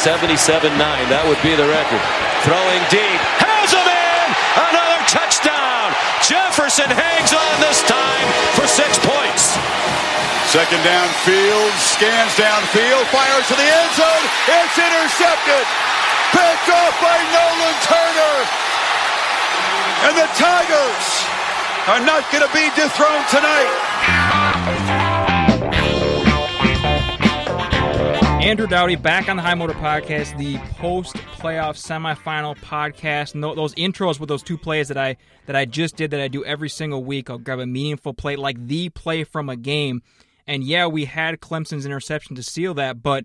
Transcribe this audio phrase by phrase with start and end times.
[0.00, 0.80] 77-9.
[1.12, 2.00] That would be the record.
[2.40, 3.20] Throwing deep.
[3.36, 4.26] Has him in!
[4.56, 5.92] Another touchdown!
[6.24, 9.60] Jefferson hangs on this time for six points.
[10.48, 14.24] Second down, downfield, scans downfield, fires to the end zone.
[14.48, 15.64] It's intercepted.
[16.32, 18.36] Picked off by Nolan Turner.
[20.08, 21.08] And the Tigers
[21.92, 23.89] are not going to be dethroned tonight.
[28.50, 33.40] Andrew Dowdy back on the High Motor Podcast, the post playoff semifinal podcast.
[33.40, 36.44] Those intros with those two plays that I that I just did that I do
[36.44, 37.30] every single week.
[37.30, 40.02] I'll grab a meaningful play like the play from a game.
[40.48, 43.24] And yeah, we had Clemson's interception to seal that, but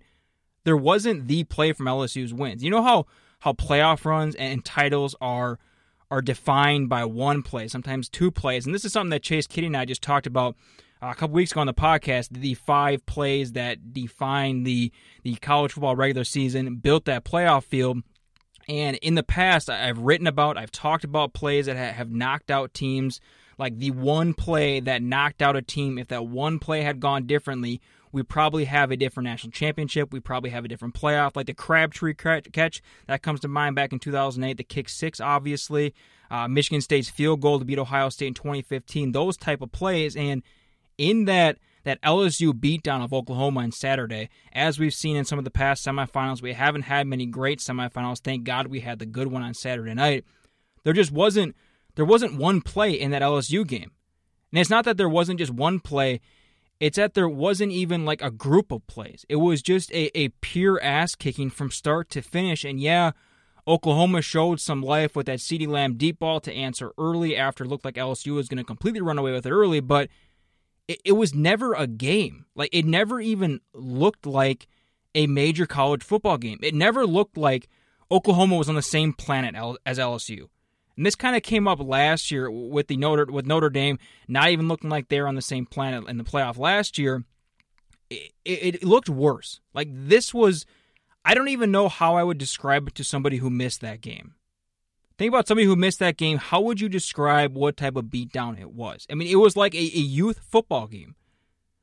[0.62, 2.62] there wasn't the play from LSU's wins.
[2.62, 3.06] You know how
[3.40, 5.58] how playoff runs and titles are
[6.08, 8.64] are defined by one play, sometimes two plays.
[8.64, 10.54] And this is something that Chase Kitty and I just talked about
[11.02, 15.72] a couple weeks ago on the podcast, the five plays that define the the college
[15.72, 18.02] football regular season, built that playoff field.
[18.68, 22.74] And in the past, I've written about, I've talked about plays that have knocked out
[22.74, 23.20] teams.
[23.58, 27.26] Like the one play that knocked out a team, if that one play had gone
[27.26, 27.80] differently,
[28.12, 30.12] we probably have a different national championship.
[30.12, 33.92] We probably have a different playoff, like the Crabtree catch that comes to mind back
[33.92, 34.56] in 2008.
[34.56, 35.94] The kick six, obviously,
[36.30, 39.12] uh, Michigan State's field goal to beat Ohio State in 2015.
[39.12, 40.42] Those type of plays, and
[40.98, 45.44] in that that LSU beatdown of Oklahoma on Saturday, as we've seen in some of
[45.44, 48.18] the past semifinals, we haven't had many great semifinals.
[48.18, 50.24] Thank God we had the good one on Saturday night.
[50.82, 51.54] There just wasn't
[51.94, 53.92] there wasn't one play in that LSU game.
[54.52, 56.20] And it's not that there wasn't just one play,
[56.78, 59.24] it's that there wasn't even like a group of plays.
[59.28, 62.64] It was just a, a pure ass kicking from start to finish.
[62.64, 63.12] And yeah,
[63.66, 67.68] Oklahoma showed some life with that CeeDee Lamb deep ball to answer early after it
[67.68, 70.08] looked like LSU was going to completely run away with it early, but
[70.88, 72.46] it, it was never a game.
[72.54, 74.66] Like it never even looked like
[75.14, 76.58] a major college football game.
[76.62, 77.68] It never looked like
[78.10, 80.48] Oklahoma was on the same planet as LSU.
[80.96, 84.50] And this kind of came up last year with the Notre with Notre Dame not
[84.50, 87.24] even looking like they're on the same planet in the playoff last year.
[88.08, 89.60] It, it, it, looked worse.
[89.74, 90.64] Like this was,
[91.24, 94.35] I don't even know how I would describe it to somebody who missed that game.
[95.18, 96.36] Think about somebody who missed that game.
[96.36, 99.06] How would you describe what type of beatdown it was?
[99.10, 101.14] I mean, it was like a, a youth football game.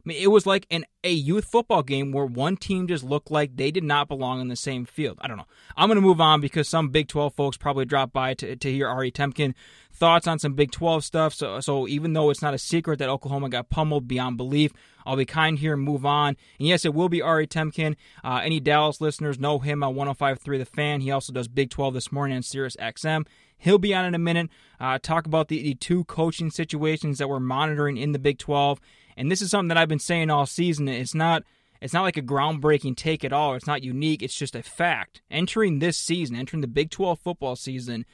[0.05, 3.31] I mean, it was like an a youth football game where one team just looked
[3.31, 5.17] like they did not belong in the same field.
[5.21, 5.47] I don't know.
[5.77, 8.71] I'm going to move on because some Big 12 folks probably dropped by to, to
[8.71, 9.53] hear Ari Temkin
[9.93, 11.33] thoughts on some Big 12 stuff.
[11.33, 14.73] So, so even though it's not a secret that Oklahoma got pummeled beyond belief,
[15.05, 16.35] I'll be kind here and move on.
[16.59, 17.95] And yes, it will be Ari Temkin.
[18.23, 21.01] Uh, any Dallas listeners know him on 105.3 The Fan.
[21.01, 23.25] He also does Big 12 this morning on Sirius XM.
[23.57, 24.49] He'll be on in a minute.
[24.79, 28.81] Uh, talk about the, the two coaching situations that we're monitoring in the Big 12
[29.17, 30.87] and this is something that I've been saying all season.
[30.87, 31.43] It's not
[31.81, 33.55] it's not like a groundbreaking take at all.
[33.55, 34.23] It's not unique.
[34.23, 35.21] It's just a fact.
[35.29, 38.05] Entering this season, entering the Big 12 football season,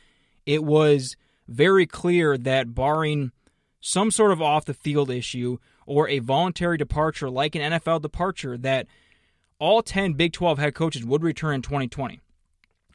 [0.46, 1.16] it was
[1.48, 3.32] very clear that barring
[3.80, 8.58] some sort of off the field issue or a voluntary departure like an NFL departure
[8.58, 8.88] that
[9.60, 12.20] all 10 Big 12 head coaches would return in 2020.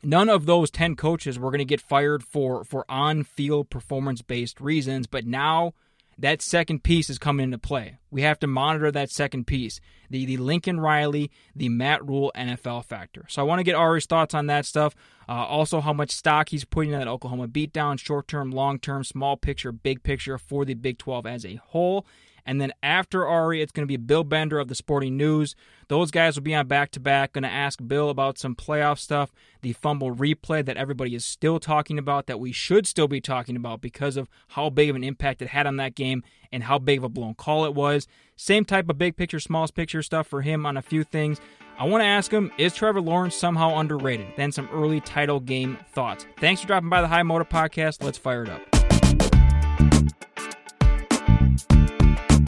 [0.03, 5.07] None of those 10 coaches were going to get fired for for on-field performance-based reasons,
[5.07, 5.73] but now
[6.19, 7.99] that second piece is coming into play.
[8.11, 9.81] We have to monitor that second piece,
[10.11, 13.25] the the Lincoln Riley, the Matt Rhule NFL factor.
[13.29, 14.95] So I want to get Ari's thoughts on that stuff.
[15.29, 19.05] Uh, also, how much stock he's putting in that Oklahoma beatdown, short term, long term,
[19.05, 22.07] small picture, big picture for the Big 12 as a whole.
[22.47, 25.55] And then after Ari, it's going to be Bill Bender of the Sporting News.
[25.89, 27.33] Those guys will be on back to back.
[27.33, 29.33] Going to ask Bill about some playoff stuff,
[29.63, 33.57] the fumble replay that everybody is still talking about, that we should still be talking
[33.57, 36.23] about because of how big of an impact it had on that game
[36.53, 38.07] and how big of a blown call it was.
[38.37, 41.41] Same type of big picture, smallest picture stuff for him on a few things.
[41.79, 44.29] I want to ask him, is Trevor Lawrence somehow underrated?
[44.37, 46.27] Then some early title game thoughts.
[46.39, 48.03] Thanks for dropping by the High Motor Podcast.
[48.03, 48.74] Let's fire it up.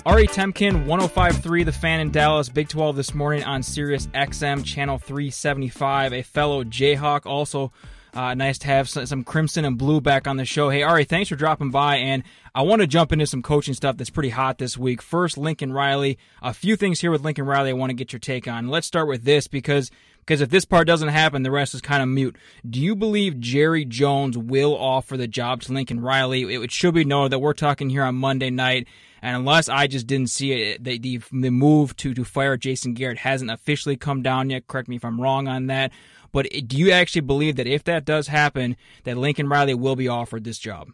[0.04, 4.98] Ari Temkin, 105.3 The Fan in Dallas, Big 12 this morning on Sirius XM, Channel
[4.98, 6.12] 375.
[6.12, 7.72] A fellow Jayhawk, also
[8.14, 10.70] uh, nice to have some, crimson and blue back on the show.
[10.70, 11.96] Hey, Ari, thanks for dropping by.
[11.96, 12.22] And
[12.54, 15.02] I want to jump into some coaching stuff that's pretty hot this week.
[15.02, 16.18] First, Lincoln Riley.
[16.42, 18.68] A few things here with Lincoln Riley I want to get your take on.
[18.68, 19.90] Let's start with this because
[20.26, 22.36] because if this part doesn't happen, the rest is kind of mute.
[22.68, 26.42] Do you believe Jerry Jones will offer the job to Lincoln Riley?
[26.52, 28.88] It should be noted that we're talking here on Monday night.
[29.22, 32.94] And unless I just didn't see it, the, the, the move to, to fire Jason
[32.94, 34.66] Garrett hasn't officially come down yet.
[34.66, 35.92] Correct me if I'm wrong on that.
[36.32, 39.96] But eh, do you actually believe that if that does happen, that Lincoln Riley will
[39.96, 40.88] be offered this job?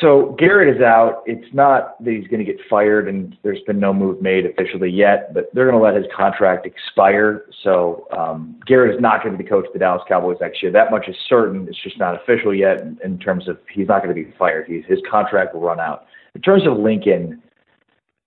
[0.00, 1.22] So Garrett is out.
[1.26, 4.90] It's not that he's going to get fired, and there's been no move made officially
[4.90, 7.44] yet, but they're going to let his contract expire.
[7.62, 10.72] So um, Garrett is not going to be coach of the Dallas Cowboys next year.
[10.72, 11.68] That much is certain.
[11.68, 14.66] It's just not official yet in, in terms of he's not going to be fired.
[14.66, 16.06] He's, his contract will run out.
[16.34, 17.42] In terms of Lincoln,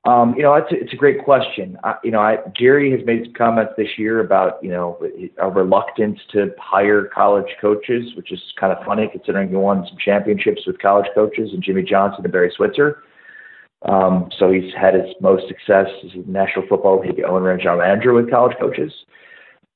[0.08, 1.78] um, you know, it's a, it's a great question.
[1.84, 4.98] I, you know, I, Jerry has made some comments this year about you know
[5.38, 9.98] a reluctance to hire college coaches, which is kind of funny considering he won some
[10.04, 13.04] championships with college coaches and Jimmy Johnson and Barry Switzer.
[13.82, 17.80] Um, so he's had his most success as a National Football League owner and general
[17.80, 18.94] manager with college coaches,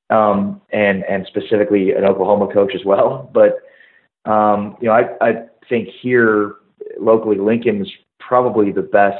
[0.08, 3.30] um, and and specifically an Oklahoma coach as well.
[3.34, 3.58] But
[4.24, 5.32] um, you know, I I
[5.68, 6.54] think here
[6.98, 9.18] locally Lincoln's probably the best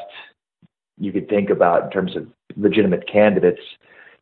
[1.03, 2.27] you could think about in terms of
[2.57, 3.61] legitimate candidates.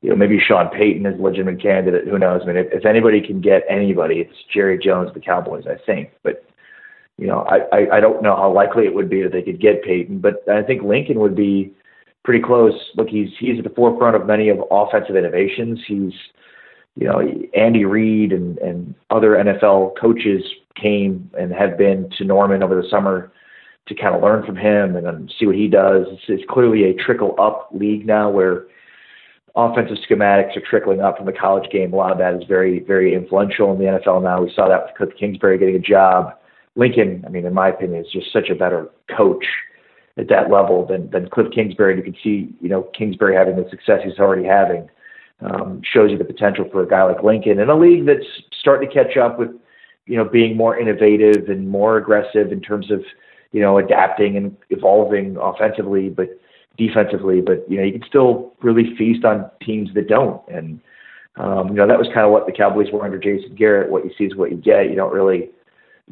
[0.00, 2.08] You know, maybe Sean Payton is a legitimate candidate.
[2.08, 2.40] Who knows?
[2.42, 6.10] I mean, if, if anybody can get anybody, it's Jerry Jones, the Cowboys, I think.
[6.22, 6.42] But
[7.18, 9.60] you know, I, I, I don't know how likely it would be that they could
[9.60, 11.74] get Payton, but I think Lincoln would be
[12.24, 12.72] pretty close.
[12.96, 15.80] Look, he's he's at the forefront of many of offensive innovations.
[15.86, 16.14] He's
[16.96, 17.20] you know,
[17.54, 20.42] Andy Reid and, and other NFL coaches
[20.74, 23.30] came and have been to Norman over the summer
[23.90, 26.06] to kind of learn from him and then see what he does.
[26.08, 28.66] It's, it's clearly a trickle up league now where
[29.56, 31.92] offensive schematics are trickling up from the college game.
[31.92, 34.42] A lot of that is very, very influential in the NFL now.
[34.42, 36.34] We saw that with Cliff Kingsbury getting a job.
[36.76, 39.44] Lincoln, I mean, in my opinion, is just such a better coach
[40.16, 41.96] at that level than, than Cliff Kingsbury.
[41.96, 44.88] You can see, you know, Kingsbury having the success he's already having
[45.40, 48.24] um, shows you the potential for a guy like Lincoln in a league that's
[48.56, 49.50] starting to catch up with,
[50.06, 53.02] you know, being more innovative and more aggressive in terms of–
[53.52, 56.28] you know, adapting and evolving offensively, but
[56.76, 60.40] defensively, but you know, you can still really feast on teams that don't.
[60.48, 60.80] And
[61.36, 63.90] um, you know, that was kind of what the Cowboys were under Jason Garrett.
[63.90, 64.90] What you see is what you get.
[64.90, 65.50] You don't really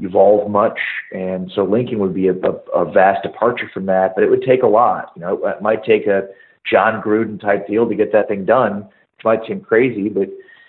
[0.01, 0.79] evolve much,
[1.13, 4.15] and so Lincoln would be a, a, a vast departure from that.
[4.15, 5.13] But it would take a lot.
[5.17, 6.29] You know, it might take a
[6.71, 8.89] Jon Gruden type deal to get that thing done.
[9.19, 10.29] It might seem crazy, but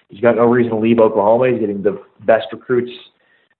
[0.09, 1.51] he's got no reason to leave Oklahoma.
[1.51, 2.91] He's getting the best recruits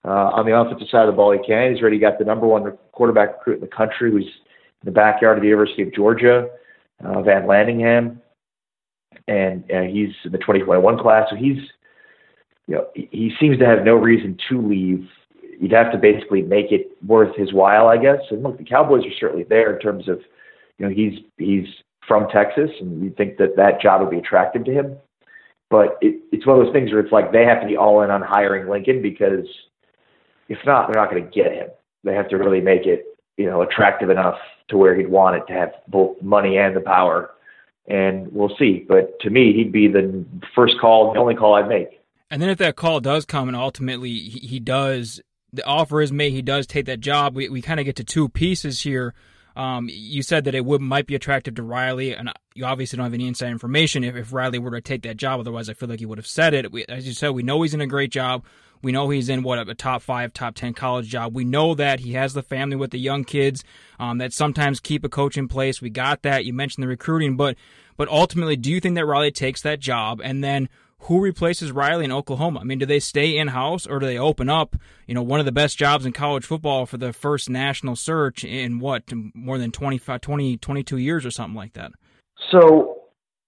[0.06, 1.74] uh, on the offensive side of the ball he can.
[1.74, 5.38] He's already got the number one quarterback recruit in the country who's in the backyard
[5.38, 6.50] of the University of Georgia,
[7.04, 8.18] uh, Van Landingham,
[9.28, 11.28] and uh, he's in the 2021 class.
[11.30, 11.58] So he's,
[12.68, 15.08] you know, he seems to have no reason to leave.
[15.60, 18.20] You'd have to basically make it worth his while, I guess.
[18.32, 20.22] And look, the Cowboys are certainly there in terms of,
[20.78, 21.66] you know, he's he's
[22.08, 24.98] from Texas, and you'd think that that job would be attractive to him.
[25.70, 28.02] But it, it's one of those things where it's like they have to be all
[28.02, 29.46] in on hiring Lincoln because
[30.50, 31.70] if not, they're not going to get him.
[32.04, 33.06] They have to really make it,
[33.38, 34.38] you know, attractive enough
[34.70, 37.32] to where he'd want it to have both money and the power.
[37.88, 38.86] And we'll see.
[38.88, 40.26] But to me, he'd be the
[40.56, 42.02] first call, the only call I'd make.
[42.30, 46.12] And then if that call does come and ultimately he, he does, the offer is
[46.12, 49.14] made, he does take that job, we, we kind of get to two pieces here.
[49.56, 53.06] Um, you said that it would might be attractive to Riley, and you obviously don't
[53.06, 55.40] have any inside information if, if Riley were to take that job.
[55.40, 56.72] Otherwise, I feel like he would have said it.
[56.72, 58.46] We, as you said, we know he's in a great job.
[58.82, 61.36] We know he's in what a top five, top ten college job.
[61.36, 63.64] We know that he has the family with the young kids
[64.00, 65.82] um, that sometimes keep a coach in place.
[65.82, 66.46] We got that.
[66.46, 67.56] You mentioned the recruiting, but
[67.98, 70.70] but ultimately, do you think that Riley takes that job and then?
[71.04, 72.60] Who replaces Riley in Oklahoma?
[72.60, 74.76] I mean, do they stay in house or do they open up,
[75.08, 78.44] you know, one of the best jobs in college football for the first national search
[78.44, 81.94] in what, more than 25, 20, 22 years or something like that?
[82.52, 83.04] So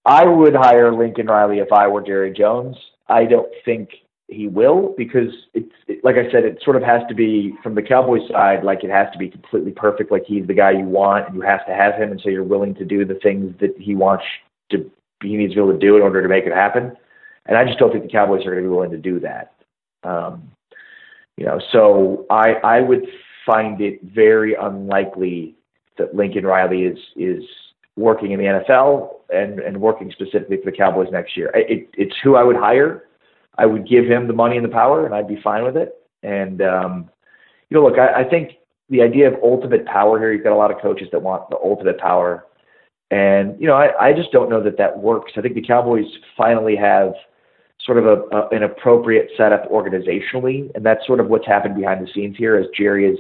[0.06, 2.76] I would hire Lincoln Riley if I were Jerry Jones.
[3.08, 3.90] I don't think
[4.32, 7.76] he will because it's it, like I said, it sort of has to be from
[7.76, 10.12] the Cowboys side, like it has to be completely perfect.
[10.12, 12.44] Like he's the guy you want, and you have to have him, and so you're
[12.44, 14.24] willing to do the things that he wants
[14.72, 14.90] to.
[15.22, 16.96] He needs to be able to do in order to make it happen.
[17.46, 19.54] And I just don't think the Cowboys are going to be willing to do that.
[20.04, 20.50] Um,
[21.38, 23.06] you know, so I I would
[23.46, 25.56] find it very unlikely
[25.98, 27.44] that Lincoln Riley is is
[27.98, 31.52] working in the NFL and and working specifically for the Cowboys next year.
[31.54, 33.04] It, it's who I would hire
[33.58, 35.96] I would give him the money and the power, and I'd be fine with it.
[36.24, 37.10] And um,
[37.70, 38.52] you know, look, I, I think
[38.90, 40.32] the idea of ultimate power here.
[40.34, 42.46] You've got a lot of coaches that want the ultimate power,
[43.10, 45.34] and you know, I, I just don't know that that works.
[45.38, 46.06] I think the Cowboys
[46.38, 47.14] finally have
[47.86, 52.06] sort of a, a an appropriate setup organizationally, and that's sort of what's happened behind
[52.06, 52.56] the scenes here.
[52.56, 53.20] As Jerry is,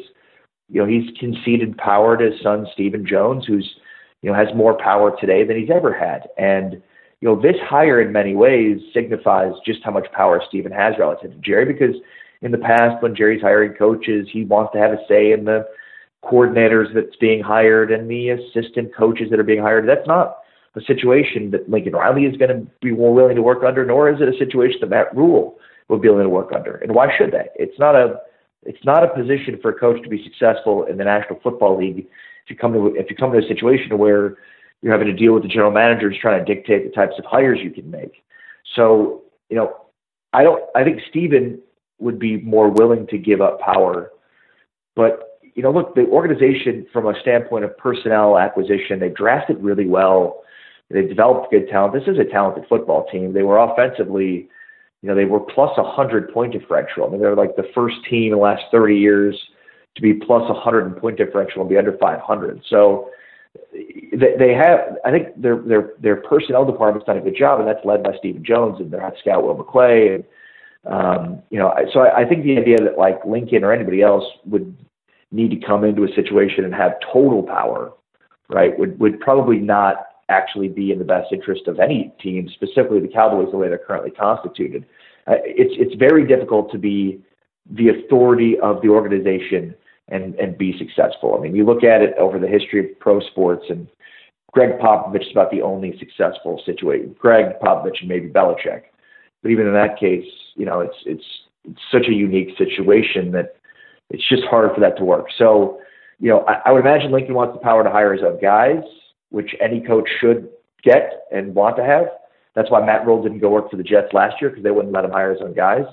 [0.70, 3.76] you know, he's conceded power to his son Stephen Jones, who's
[4.22, 6.82] you know has more power today than he's ever had, and
[7.22, 11.32] you know, this hire in many ways signifies just how much power Stephen has relative
[11.32, 11.96] to Jerry because
[12.42, 15.68] in the past when Jerry's hiring coaches, he wants to have a say in the
[16.24, 19.88] coordinators that's being hired and the assistant coaches that are being hired.
[19.88, 20.38] That's not
[20.76, 24.10] a situation that Lincoln Riley is going to be more willing to work under, nor
[24.10, 25.58] is it a situation that Matt Rhule
[25.90, 26.78] will be willing to work under.
[26.78, 27.50] And why should they?
[27.56, 28.20] It's not a
[28.64, 32.08] it's not a position for a coach to be successful in the National Football League
[32.46, 34.38] if you come to if you come to a situation where
[34.82, 37.60] you're having to deal with the general managers trying to dictate the types of hires
[37.62, 38.24] you can make.
[38.76, 39.76] So, you know,
[40.34, 41.60] I don't I think Stephen
[42.00, 44.12] would be more willing to give up power.
[44.96, 49.88] But, you know, look, the organization from a standpoint of personnel acquisition, they drafted really
[49.88, 50.42] well.
[50.90, 51.94] They developed good talent.
[51.94, 53.34] This is a talented football team.
[53.34, 54.50] They were offensively
[55.02, 57.06] you know, they were plus a hundred point differential.
[57.06, 59.40] I mean, they're like the first team in the last 30 years
[59.96, 62.62] to be plus a hundred in point differential and be under 500.
[62.70, 63.10] So
[63.74, 67.68] they, they have, I think their their their personnel department's done a good job, and
[67.68, 70.16] that's led by Stephen Jones and their head scout Will McClay.
[70.16, 70.24] And
[70.86, 74.26] um, you know, so I, I think the idea that like Lincoln or anybody else
[74.46, 74.76] would
[75.32, 77.94] need to come into a situation and have total power,
[78.50, 83.00] right, would would probably not actually be in the best interest of any team, specifically
[83.00, 84.86] the Cowboys, the way they're currently constituted.
[85.28, 87.22] Uh, it's it's very difficult to be
[87.70, 89.76] the authority of the organization
[90.12, 91.36] and and be successful.
[91.38, 93.88] I mean, you look at it over the history of pro sports, and
[94.52, 97.16] Gregg Popovich is about the only successful situation.
[97.18, 98.84] Gregg Popovich and maybe Belichick,
[99.42, 101.26] but even in that case, you know, it's it's
[101.68, 103.56] it's such a unique situation that
[104.10, 105.28] it's just hard for that to work.
[105.38, 105.80] So,
[106.20, 108.84] you know, I, I would imagine Lincoln wants the power to hire his own guys
[109.32, 110.48] which any coach should
[110.84, 112.06] get and want to have.
[112.54, 114.94] That's why Matt Rhule didn't go work for the Jets last year because they wouldn't
[114.94, 115.86] let him hire his own guys.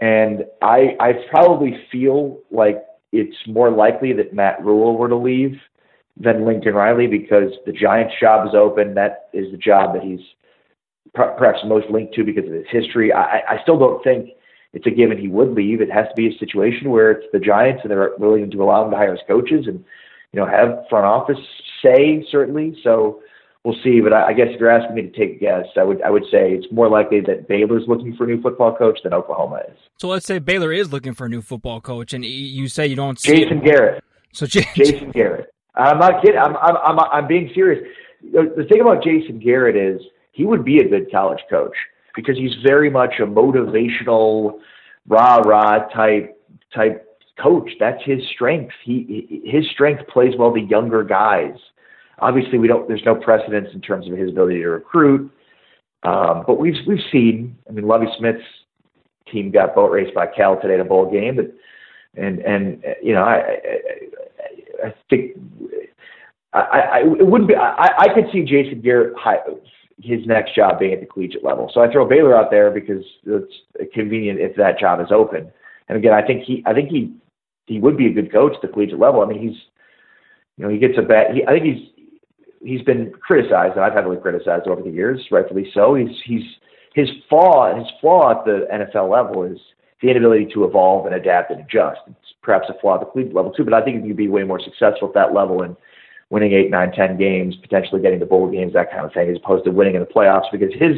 [0.00, 5.58] And I I probably feel like it's more likely that Matt Rhule were to leave
[6.16, 8.94] than Lincoln Riley because the Giants job is open.
[8.94, 10.20] That is the job that he's
[11.14, 13.12] perhaps most linked to because of his history.
[13.12, 14.30] I, I still don't think
[14.72, 15.80] it's a given he would leave.
[15.80, 18.84] It has to be a situation where it's the Giants and they're willing to allow
[18.84, 19.84] him to hire his coaches and
[20.32, 21.38] you know have front office
[21.82, 22.78] say certainly.
[22.84, 23.22] So
[23.64, 24.00] we'll see.
[24.00, 26.10] But I, I guess if you're asking me to take a guess, I would I
[26.10, 29.62] would say it's more likely that Baylor's looking for a new football coach than Oklahoma
[29.68, 29.76] is.
[29.98, 32.96] So let's say Baylor is looking for a new football coach, and you say you
[32.96, 33.64] don't see Jason it.
[33.64, 34.04] Garrett.
[34.32, 35.52] So J- Jason Garrett.
[35.74, 36.38] I'm not kidding.
[36.38, 37.86] I'm I'm I'm, I'm being serious.
[38.22, 40.00] The thing about Jason Garrett is
[40.32, 41.74] he would be a good college coach
[42.14, 44.58] because he's very much a motivational,
[45.08, 46.36] rah rah type
[46.74, 47.06] type
[47.42, 47.70] coach.
[47.78, 48.74] That's his strength.
[48.84, 51.54] He his strength plays well the younger guys.
[52.20, 52.88] Obviously, we don't.
[52.88, 55.30] There's no precedence in terms of his ability to recruit.
[56.02, 57.56] Um, but we've we've seen.
[57.68, 58.44] I mean, Lovie Smith's
[59.30, 61.52] team got boat raced by Cal today in a bowl game, but
[62.20, 65.32] and and you know, I I, I think
[66.52, 67.54] I, I it wouldn't be.
[67.54, 69.14] I, I could see Jason Garrett
[70.02, 71.70] his next job being at the collegiate level.
[71.72, 73.52] So I throw Baylor out there because it's
[73.92, 75.50] convenient if that job is open.
[75.88, 77.14] And again, I think he I think he
[77.66, 79.20] he would be a good coach at the collegiate level.
[79.20, 79.58] I mean, he's
[80.56, 81.34] you know he gets a bad.
[81.34, 81.88] He, I think he's
[82.60, 85.94] he's been criticized, and I've heavily criticized over the years, rightfully so.
[85.94, 86.44] He's he's
[86.94, 89.58] his flaw his flaw at the NFL level is
[90.02, 92.00] the inability to evolve and adapt and adjust.
[92.08, 94.28] It's perhaps a flaw at the collegiate level too, but I think he could be
[94.28, 95.76] way more successful at that level and
[96.30, 99.36] winning eight, nine, ten games, potentially getting the bowl games, that kind of thing, as
[99.36, 100.50] opposed to winning in the playoffs.
[100.50, 100.96] Because his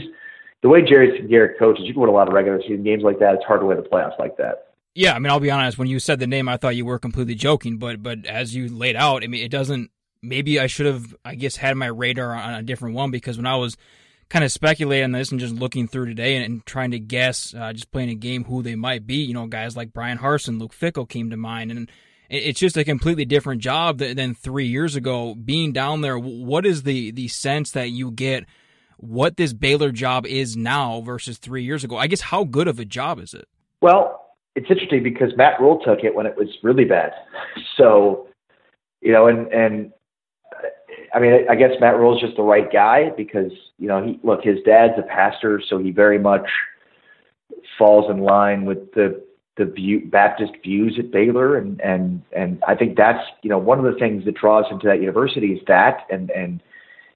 [0.62, 3.18] the way Jerry Garrett coaches, you can win a lot of regular season games like
[3.18, 3.34] that.
[3.34, 4.68] It's hard to win the playoffs like that.
[4.94, 5.78] Yeah, I mean, I'll be honest.
[5.78, 8.68] When you said the name, I thought you were completely joking, but but as you
[8.68, 9.90] laid out, I mean, it doesn't.
[10.22, 13.46] Maybe I should have, I guess, had my radar on a different one because when
[13.46, 13.76] I was
[14.28, 17.54] kind of speculating on this and just looking through today and, and trying to guess,
[17.54, 20.58] uh, just playing a game who they might be, you know, guys like Bryan Harsin,
[20.58, 21.90] Luke Fickell came to mind, and
[22.30, 25.34] it's just a completely different job than, than three years ago.
[25.34, 28.46] Being down there, what is the the sense that you get?
[28.96, 31.98] What this Baylor job is now versus three years ago?
[31.98, 33.48] I guess how good of a job is it?
[33.82, 37.12] Well, it's interesting because Matt Rhule took it when it was really bad.
[37.76, 38.28] So,
[39.00, 39.92] you know, and and
[41.14, 44.42] I mean, I guess Matt Rhule's just the right guy because you know he look
[44.42, 46.48] his dad's a pastor, so he very much
[47.78, 49.22] falls in line with the
[49.56, 53.78] the view, Baptist views at Baylor, and and and I think that's you know one
[53.78, 56.62] of the things that draws him to that university is that, and and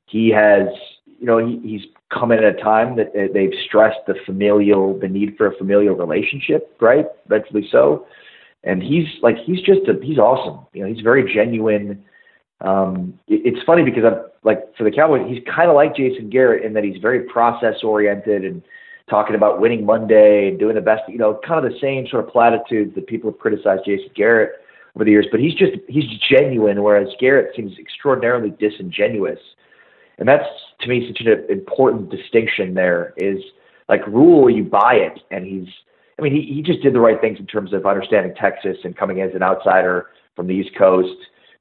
[0.06, 0.68] he has
[1.18, 5.08] you know he, he's come in at a time that they've stressed the familial, the
[5.08, 7.06] need for a familial relationship, right?
[7.28, 8.06] Rightfully so.
[8.64, 10.66] And he's like, he's just a, he's awesome.
[10.72, 12.04] You know, he's very genuine.
[12.60, 16.30] Um, it, it's funny because I'm like for the Cowboys, he's kind of like Jason
[16.30, 18.62] Garrett in that he's very process oriented and
[19.08, 21.02] talking about winning Monday and doing the best.
[21.08, 24.52] You know, kind of the same sort of platitudes that people have criticized Jason Garrett
[24.94, 25.26] over the years.
[25.30, 29.38] But he's just he's genuine, whereas Garrett seems extraordinarily disingenuous
[30.18, 30.44] and that's
[30.80, 32.74] to me such an important distinction.
[32.74, 33.38] There is
[33.88, 35.68] like Rhule, you buy it, and he's.
[36.18, 38.96] I mean, he he just did the right things in terms of understanding Texas and
[38.96, 41.16] coming in as an outsider from the East Coast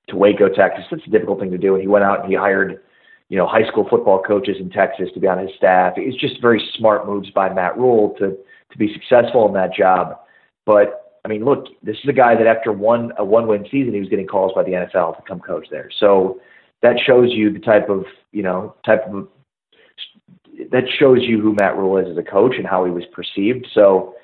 [0.07, 0.85] to Waco, Texas.
[0.91, 2.81] That's a difficult thing to do, and he went out and he hired
[3.29, 5.93] you know, high school football coaches in Texas to be on his staff.
[5.97, 8.37] It's just very smart moves by Matt Rhule to
[8.71, 10.19] to be successful in that job.
[10.65, 13.93] But I mean, look, this is a guy that after one a one win season,
[13.93, 15.89] he was getting calls by the NFL to come coach there.
[15.99, 16.39] So
[16.81, 19.27] that shows you the type of you know type of
[20.71, 23.67] that shows you who Matt Rhule is as a coach and how he was perceived.
[23.73, 24.15] So,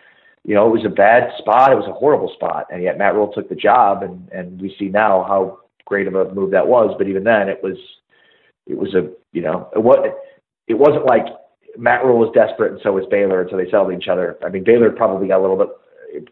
[0.45, 1.73] you know, it was a bad spot.
[1.73, 4.75] It was a horrible spot, and yet Matt Rhule took the job, and and we
[4.77, 5.60] see now how
[5.91, 6.95] great of a move that was.
[6.97, 7.75] But even then, it was
[8.65, 9.99] it was a you know it was
[10.67, 11.25] it wasn't like
[11.77, 14.37] Matt Rhule was desperate and so was Baylor until they settled each other.
[14.43, 15.67] I mean, Baylor probably got a little bit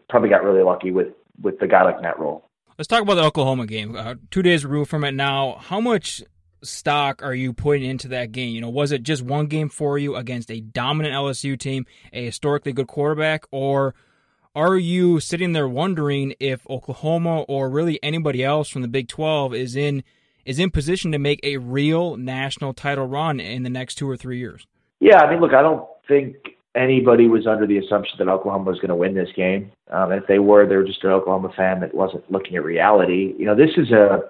[0.08, 1.08] probably got really lucky with
[1.42, 2.48] with the guy like Matt Rhule.
[2.78, 3.94] Let's talk about the Oklahoma game.
[3.94, 5.58] Uh, two days removed from it now.
[5.60, 6.22] How much
[6.62, 8.54] stock are you putting into that game?
[8.54, 12.24] You know, was it just one game for you against a dominant LSU team, a
[12.24, 13.94] historically good quarterback, or
[14.54, 19.54] are you sitting there wondering if Oklahoma or really anybody else from the Big 12
[19.54, 20.02] is in
[20.44, 24.16] is in position to make a real national title run in the next two or
[24.16, 24.66] three years?
[24.98, 26.36] Yeah, I mean, look, I don't think
[26.74, 29.70] anybody was under the assumption that Oklahoma was going to win this game.
[29.90, 33.34] Um, if they were, they were just an Oklahoma fan that wasn't looking at reality.
[33.38, 34.20] You know, this is a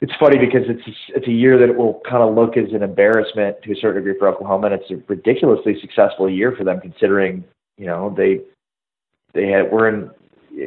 [0.00, 2.82] it's funny because it's it's a year that it will kind of look as an
[2.82, 6.80] embarrassment to a certain degree for Oklahoma, and it's a ridiculously successful year for them
[6.80, 7.44] considering
[7.78, 8.40] you know they
[9.34, 10.10] they had we're in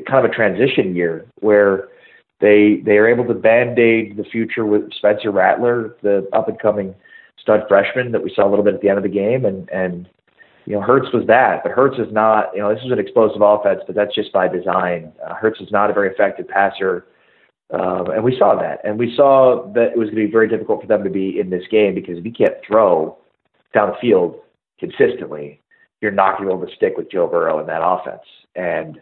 [0.06, 1.90] kind of a transition year where
[2.40, 6.60] they they are able to band aid the future with Spencer Rattler, the up and
[6.60, 6.94] coming
[7.42, 9.70] stud freshman that we saw a little bit at the end of the game, and
[9.70, 10.10] and
[10.66, 12.52] you know Hurts was that, but Hurts is not.
[12.54, 15.14] You know this is an explosive offense, but that's just by design.
[15.26, 17.06] Uh, Hurts is not a very effective passer
[17.74, 18.80] um, and we saw that.
[18.84, 21.40] And we saw that it was going to be very difficult for them to be
[21.40, 23.18] in this game because if you can't throw
[23.74, 24.40] down the field
[24.80, 25.60] consistently,
[26.02, 28.24] you're not going to be able to stick with Joe Burrow in that offense.
[28.56, 29.00] And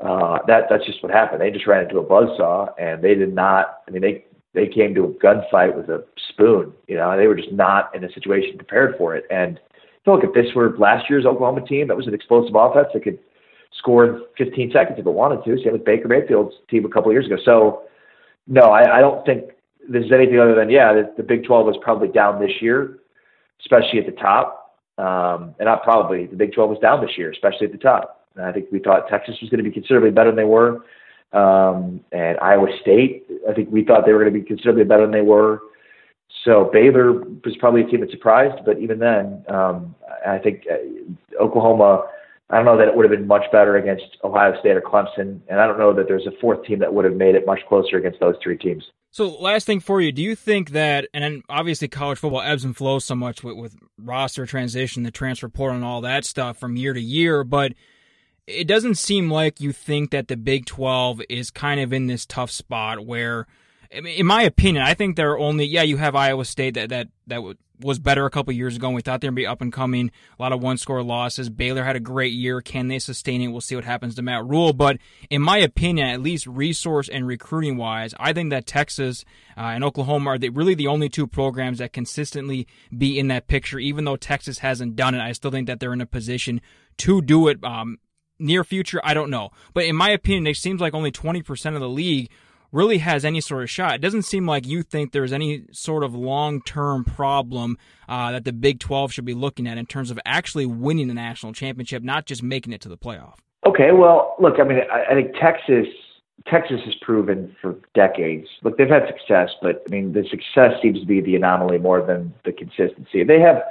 [0.00, 1.40] uh, that that's just what happened.
[1.40, 3.80] They just ran into a buzzsaw, and they did not.
[3.88, 6.72] I mean, they they came to a gunfight with a spoon.
[6.86, 9.24] You know, they were just not in a situation prepared for it.
[9.30, 9.58] And
[10.06, 13.18] look, if this were last year's Oklahoma team, that was an explosive offense that could
[13.78, 15.62] score in 15 seconds if it wanted to.
[15.62, 17.36] Same with Baker Mayfield's team a couple of years ago.
[17.44, 17.82] So
[18.46, 19.50] no, I, I don't think
[19.88, 22.98] this is anything other than yeah, the, the Big 12 was probably down this year,
[23.60, 24.65] especially at the top.
[24.98, 28.26] Um, and not probably the Big 12 was down this year, especially at the top.
[28.34, 30.84] And I think we thought Texas was going to be considerably better than they were,
[31.32, 33.26] um, and Iowa State.
[33.48, 35.60] I think we thought they were going to be considerably better than they were.
[36.44, 39.94] So Baylor was probably a team that surprised, but even then, um,
[40.26, 42.04] I think uh, Oklahoma
[42.48, 45.40] I don't know that it would have been much better against Ohio State or Clemson,
[45.48, 47.60] and I don't know that there's a fourth team that would have made it much
[47.68, 48.84] closer against those three teams.
[49.10, 52.76] So, last thing for you, do you think that, and obviously college football ebbs and
[52.76, 56.76] flows so much with, with roster transition, the transfer portal, and all that stuff from
[56.76, 57.72] year to year, but
[58.46, 62.26] it doesn't seem like you think that the Big 12 is kind of in this
[62.26, 63.46] tough spot where–
[63.90, 65.82] in my opinion, I think they're only yeah.
[65.82, 67.40] You have Iowa State that that that
[67.80, 68.88] was better a couple years ago.
[68.88, 70.10] And we thought they'd be up and coming.
[70.38, 71.50] A lot of one score losses.
[71.50, 72.60] Baylor had a great year.
[72.60, 73.48] Can they sustain it?
[73.48, 74.72] We'll see what happens to Matt Rhule.
[74.72, 74.98] But
[75.30, 79.24] in my opinion, at least resource and recruiting wise, I think that Texas
[79.56, 83.48] uh, and Oklahoma are the, really the only two programs that consistently be in that
[83.48, 83.78] picture.
[83.78, 86.60] Even though Texas hasn't done it, I still think that they're in a position
[86.98, 87.62] to do it.
[87.64, 87.98] Um,
[88.38, 89.50] near future, I don't know.
[89.74, 92.30] But in my opinion, it seems like only 20% of the league
[92.72, 93.94] really has any sort of shot.
[93.94, 98.44] It doesn't seem like you think there's any sort of long term problem uh, that
[98.44, 102.02] the Big 12 should be looking at in terms of actually winning the national championship,
[102.02, 103.34] not just making it to the playoff.
[103.66, 105.86] Okay, well, look, I mean, I, I think Texas.
[106.46, 108.46] Texas has proven for decades.
[108.62, 112.02] Look, they've had success, but I mean, the success seems to be the anomaly more
[112.06, 113.24] than the consistency.
[113.24, 113.62] They have,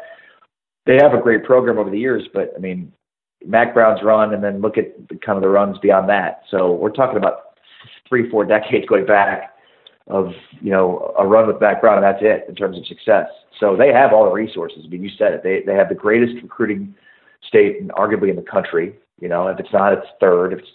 [0.86, 2.91] they have a great program over the years, but I mean,
[3.45, 6.41] Mack Brown's run, and then look at the, kind of the runs beyond that.
[6.49, 7.44] So we're talking about
[8.07, 9.51] three, four decades going back
[10.07, 13.27] of you know a run with Mack Brown, and that's it in terms of success.
[13.59, 14.83] So they have all the resources.
[14.85, 15.43] I mean, you said it.
[15.43, 16.93] They they have the greatest recruiting
[17.47, 18.95] state, and arguably in the country.
[19.19, 20.53] You know, if it's not, it's third.
[20.53, 20.69] If it's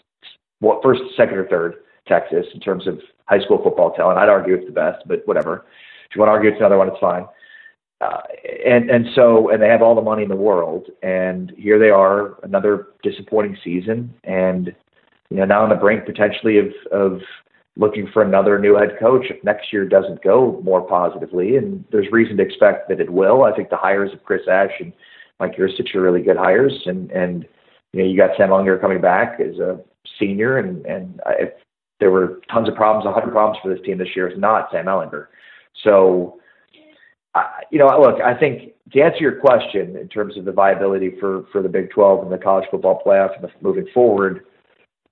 [0.60, 1.74] what first, second, or third,
[2.06, 4.18] Texas in terms of high school football talent.
[4.18, 5.64] I'd argue it's the best, but whatever.
[6.08, 7.24] If you want to argue it's another one, it's fine.
[8.00, 8.22] Uh,
[8.66, 11.90] and and so and they have all the money in the world, and here they
[11.90, 14.74] are, another disappointing season, and
[15.30, 17.20] you know, now on the brink potentially of, of
[17.76, 21.56] looking for another new head coach if next year doesn't go more positively.
[21.56, 23.44] And there's reason to expect that it will.
[23.44, 24.92] I think the hires of Chris Ash and
[25.38, 26.74] Mike Yurcich are really good hires.
[26.86, 27.46] And, and
[27.92, 29.80] you know, you got Sam Ehlinger coming back as a
[30.18, 30.58] senior.
[30.58, 31.52] And, and if
[32.00, 34.68] there were tons of problems, a 100 problems for this team this year, it's not
[34.72, 35.26] Sam Ehlinger.
[35.84, 36.40] So,
[37.36, 41.14] uh, you know, look, I think to answer your question in terms of the viability
[41.20, 44.44] for, for the Big 12 and the college football playoff and the, moving forward,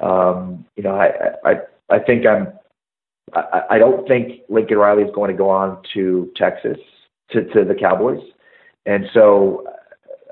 [0.00, 1.10] um, you know, I,
[1.44, 1.54] I,
[1.90, 2.48] I think I'm,
[3.34, 6.78] I, I don't think Lincoln Riley is going to go on to Texas,
[7.30, 8.22] to, to the Cowboys.
[8.86, 9.64] And so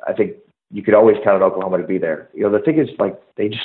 [0.07, 0.37] I think
[0.71, 2.31] you could always count on Oklahoma to be there.
[2.33, 3.63] You know, the thing is like, they just,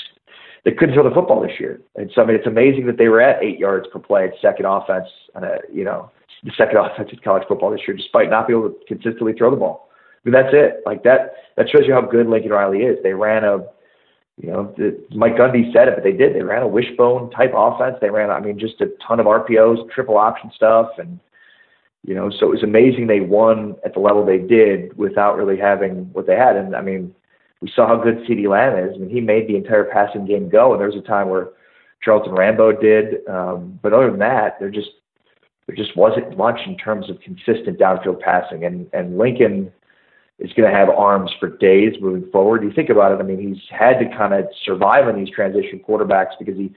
[0.63, 1.81] they couldn't throw the football this year.
[1.95, 4.33] And so I mean, it's amazing that they were at eight yards per play at
[4.41, 6.11] second offense on a you know
[6.43, 9.49] the second offense in college football this year, despite not being able to consistently throw
[9.49, 9.89] the ball.
[10.23, 10.81] I mean, that's it.
[10.85, 12.97] Like that that shows you how good Lincoln Riley is.
[13.03, 13.65] They ran a
[14.41, 14.73] you know,
[15.11, 16.33] Mike Gundy said it, but they did.
[16.33, 17.97] They ran a wishbone type offense.
[18.01, 21.19] They ran, I mean, just a ton of RPOs, triple option stuff, and
[22.03, 25.57] you know, so it was amazing they won at the level they did without really
[25.57, 26.55] having what they had.
[26.55, 27.13] And I mean,
[27.61, 28.95] we saw how good CeeDee Lamb is.
[28.95, 30.71] I mean, he made the entire passing game go.
[30.71, 31.49] And there was a time where
[32.01, 34.89] Charleston Rambo did, um, but other than that, there just
[35.67, 38.65] there just wasn't much in terms of consistent downfield passing.
[38.65, 39.71] And and Lincoln
[40.41, 42.63] is going to have arms for days moving forward.
[42.63, 43.19] You think about it.
[43.19, 46.71] I mean, he's had to kind of survive on these transition quarterbacks because he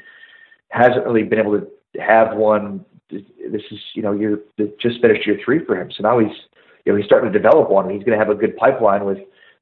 [0.68, 4.38] hasn't really been able to have one this is you know you're
[4.80, 6.36] just finished year three for him, so now he's
[6.84, 7.90] you know he's starting to develop one.
[7.90, 9.18] He's going to have a good pipeline with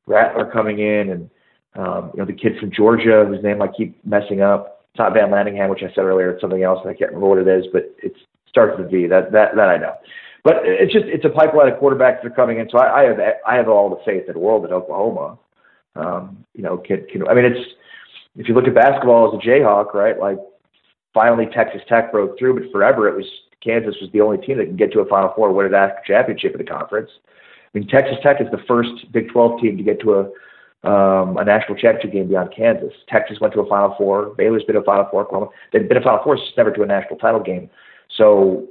[0.07, 1.31] Rattler coming in, and
[1.75, 4.87] um, you know the kid from Georgia whose name I keep messing up.
[4.91, 6.31] It's not Van Lanningham, which I said earlier.
[6.31, 8.13] It's something else, and I can't remember what it is, but it
[8.49, 9.07] starts with V.
[9.07, 9.95] That that that I know.
[10.45, 12.69] But it's just it's a pipeline of quarterbacks that are coming in.
[12.69, 15.39] So I, I have I have all the faith in the world in Oklahoma.
[15.95, 17.71] Um, you know, can, can I mean it's
[18.37, 20.19] if you look at basketball as a Jayhawk, right?
[20.19, 20.39] Like
[21.15, 23.27] finally Texas Tech broke through, but forever it was
[23.63, 26.03] Kansas was the only team that can get to a Final Four, win a national
[26.05, 27.11] championship in the conference.
[27.75, 30.31] I mean, Texas Tech is the first Big 12 team to get to a
[30.85, 32.93] um, a national championship game beyond Kansas.
[33.09, 34.35] Texas went to a Final Four.
[34.37, 35.23] Baylor's been a Final Four.
[35.23, 37.71] Oklahoma, they've been a Final Four, just never to a national title game.
[38.19, 38.67] So,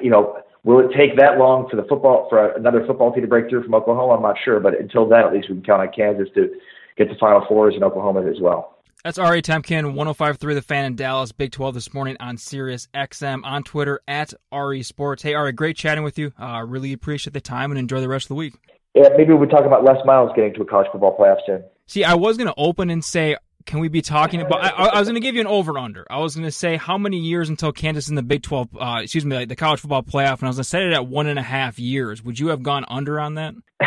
[0.00, 3.28] you know, will it take that long for the football for another football team to
[3.28, 4.14] break through from Oklahoma?
[4.14, 6.54] I'm not sure, but until then, at least we can count on Kansas to
[6.96, 8.78] get to Final Fours in Oklahoma as well.
[9.04, 13.44] That's Ari Temkin, 105.3 The Fan in Dallas, Big 12 this morning on Sirius XM,
[13.44, 15.24] on Twitter at Ari Sports.
[15.24, 16.32] Hey, Ari, great chatting with you.
[16.38, 18.54] Uh, really appreciate the time and enjoy the rest of the week.
[18.94, 21.64] Yeah, maybe we'll talk about Les Miles getting to a college football playoff soon.
[21.86, 24.64] See, I was going to open and say, can we be talking about?
[24.64, 26.06] I, I was going to give you an over under.
[26.10, 29.00] I was going to say how many years until Kansas in the Big 12, uh,
[29.02, 31.06] excuse me, like the college football playoff, and I was going to set it at
[31.06, 32.22] one and a half years.
[32.22, 33.54] Would you have gone under on that?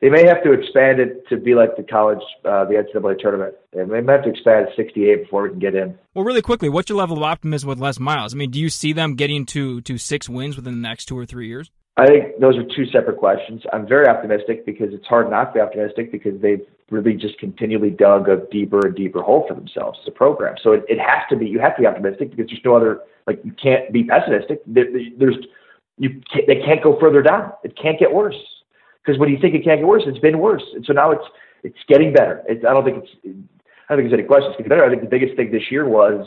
[0.00, 3.54] they may have to expand it to be like the college, uh, the NCAA tournament.
[3.72, 5.98] They may have to expand it 68 before we can get in.
[6.14, 8.34] Well, really quickly, what's your level of optimism with Les Miles?
[8.34, 11.18] I mean, do you see them getting to to six wins within the next two
[11.18, 11.70] or three years?
[11.96, 13.62] I think those are two separate questions.
[13.72, 17.90] I'm very optimistic because it's hard not to be optimistic because they've really just continually
[17.90, 20.54] dug a deeper and deeper hole for themselves as a program.
[20.62, 23.00] So it, it has to be, you have to be optimistic because there's no other,
[23.26, 24.62] like, you can't be pessimistic.
[24.66, 24.86] There,
[25.18, 25.36] there's,
[25.98, 27.52] you can't, they can't go further down.
[27.62, 28.36] It can't get worse
[29.04, 31.24] because when you think it can't get worse, it's been worse, and so now it's
[31.62, 32.42] it's getting better.
[32.46, 33.10] It's, I don't think it's
[33.88, 34.84] I don't think there's any questions getting better.
[34.84, 36.26] I think the biggest thing this year was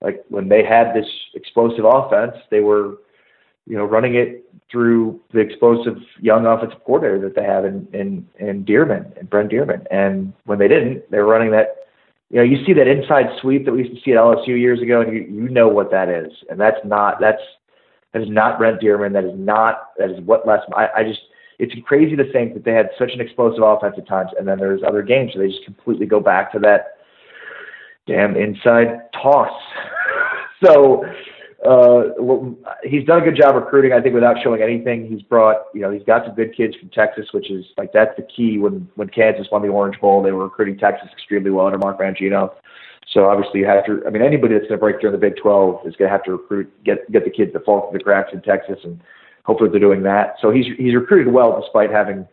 [0.00, 2.98] like when they had this explosive offense, they were
[3.66, 8.26] you know running it through the explosive young offensive coordinator that they have in in
[8.38, 11.76] in Dearmon and Brent Dearmon, and when they didn't, they were running that.
[12.30, 14.80] You know, you see that inside sweep that we used to see at LSU years
[14.80, 17.42] ago, and you, you know what that is, and that's not that's
[18.12, 19.12] that is not Brent Dearmon.
[19.12, 20.60] That is not that is what Les.
[20.74, 21.20] I, I just
[21.58, 24.58] it's crazy to think that they had such an explosive offense at times, and then
[24.58, 26.98] there's other games where they just completely go back to that
[28.06, 29.52] damn inside toss.
[30.64, 31.04] so
[31.64, 32.10] Uh,
[32.82, 33.92] he's done a good job recruiting.
[33.92, 36.90] I think without showing anything, he's brought you know he's got some good kids from
[36.90, 38.58] Texas, which is like that's the key.
[38.58, 41.98] When when Kansas won the Orange Bowl, they were recruiting Texas extremely well under Mark
[41.98, 42.50] Mangino.
[43.12, 44.02] So obviously you have to.
[44.06, 46.24] I mean, anybody that's going to break through the Big 12 is going to have
[46.24, 49.00] to recruit, get get the kids that fall through the cracks in Texas and
[49.44, 50.34] hopefully they're doing that.
[50.42, 52.26] So he's he's recruited well despite having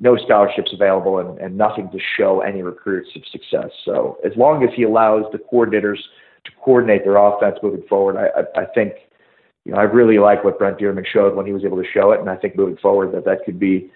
[0.00, 3.70] no scholarships available and, and nothing to show any recruits of success.
[3.84, 5.98] So as long as he allows the coordinators
[6.44, 8.94] to coordinate their offense moving forward, I, I, I think
[9.64, 12.12] you know I really like what Brent Dearmon showed when he was able to show
[12.12, 13.90] it, and I think moving forward that that could be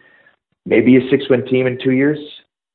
[0.65, 2.19] maybe a six-win team in two years.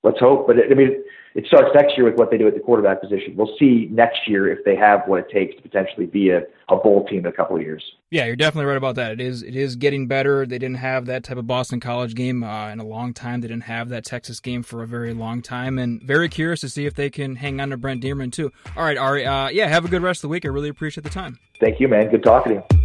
[0.04, 0.48] Let's hope.
[0.48, 1.04] But it, I mean,
[1.36, 3.36] it starts next year with what they do at the quarterback position.
[3.36, 6.76] We'll see next year if they have what it takes to potentially be a, a
[6.76, 7.84] bowl team in a couple of years.
[8.10, 9.14] Yeah, you're definitely right about that.
[9.14, 10.46] It is it is getting better.
[10.46, 13.42] They didn't have that type of Boston College game uh, in a long time.
[13.42, 16.70] They didn't have that Texas game for a very long time, and very curious to
[16.70, 18.52] see if they can hang on to Brent Dearmon too.
[18.76, 19.26] All right, Ari.
[19.26, 20.46] Uh, yeah, have a good rest of the week.
[20.46, 21.40] I really appreciate the time.
[21.60, 22.10] Thank you, man.
[22.10, 22.81] Good talking to you.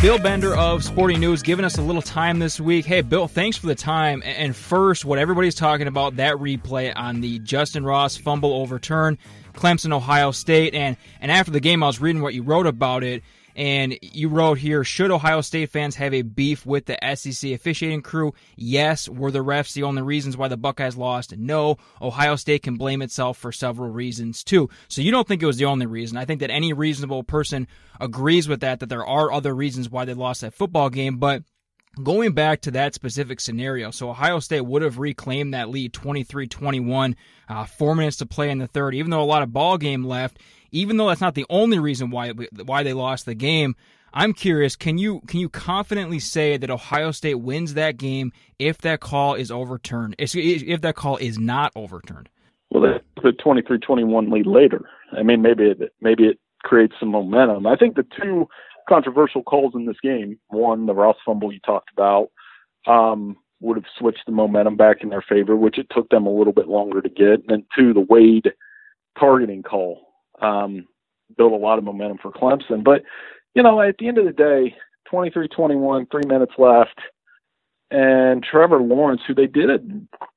[0.00, 2.86] Bill Bender of Sporting News giving us a little time this week.
[2.86, 4.22] Hey, Bill, thanks for the time.
[4.24, 9.18] And first, what everybody's talking about that replay on the Justyn Ross fumble overturn,
[9.52, 10.74] Clemson, Ohio State.
[10.74, 13.22] And, and after the game, I was reading what you wrote about it.
[13.60, 18.00] And you wrote here, should Ohio State fans have a beef with the SEC officiating
[18.00, 18.32] crew?
[18.56, 19.06] Yes.
[19.06, 21.36] Were the refs the only reasons why the Buckeyes lost?
[21.36, 21.76] No.
[22.00, 24.70] Ohio State can blame itself for several reasons too.
[24.88, 26.16] So you don't think it was the only reason.
[26.16, 27.68] I think that any reasonable person
[28.00, 31.42] agrees with that, that there are other reasons why they lost that football game, but
[32.02, 36.46] going back to that specific scenario, so Ohio State would have reclaimed that lead 23
[36.46, 37.16] 21,
[37.48, 40.04] uh, four minutes to play in the third, even though a lot of ball game
[40.04, 40.38] left,
[40.70, 43.74] even though that's not the only reason why, why they lost the game.
[44.12, 48.78] I'm curious, can you can you confidently say that Ohio State wins that game if
[48.78, 50.16] that call is overturned?
[50.18, 52.28] If that call is not overturned?
[52.70, 54.84] Well, put 23-21 lead later.
[55.16, 57.66] I mean, maybe it, maybe it creates some momentum.
[57.66, 58.48] I think the two
[58.90, 60.38] controversial calls in this game.
[60.48, 62.30] One, the Ross fumble you talked about,
[62.86, 66.34] um, would have switched the momentum back in their favor, which it took them a
[66.34, 67.44] little bit longer to get.
[67.48, 68.52] And two, the Wade
[69.18, 70.08] targeting call
[70.42, 70.86] um,
[71.38, 72.82] built a lot of momentum for Clemson.
[72.82, 73.02] But,
[73.54, 74.74] you know, at the end of the day,
[75.12, 76.98] 23-21, three minutes left.
[77.92, 79.78] And Trevor Lawrence, who they did a